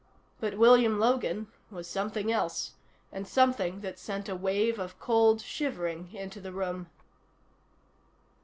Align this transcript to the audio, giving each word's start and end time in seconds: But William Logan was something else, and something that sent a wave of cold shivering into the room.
But 0.39 0.57
William 0.57 0.97
Logan 0.99 1.45
was 1.69 1.87
something 1.87 2.31
else, 2.31 2.71
and 3.11 3.27
something 3.27 3.81
that 3.81 3.99
sent 3.99 4.27
a 4.27 4.35
wave 4.35 4.79
of 4.79 4.99
cold 4.99 5.41
shivering 5.41 6.09
into 6.15 6.41
the 6.41 6.51
room. 6.51 6.89